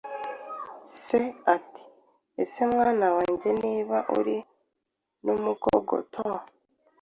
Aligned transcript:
Se, 1.03 1.21
ati: 1.55 1.83
Ese 2.41 2.61
mwana 2.71 3.05
wange 3.15 3.49
niba 3.63 3.97
uri 4.17 4.37
n’umukogoto, 5.23 6.21